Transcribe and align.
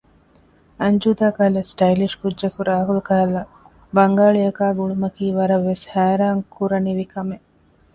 އަންޖޫދާ 0.81 1.27
ކަހަލަ 1.35 1.61
ސްޓައިލިޝް 1.71 2.17
ކުއްޖަކު 2.21 2.59
ރާހުލް 2.69 3.03
ކަހަލަ 3.07 3.41
ބަންގާޅި 3.95 4.39
އަކާ 4.45 4.65
ގުޅުމަކީ 4.77 5.25
ވަރަށް 5.37 5.65
ވެސް 5.69 5.83
ހައިރާންކުރަނިވި 5.93 7.05
ކަމެއް 7.13 7.45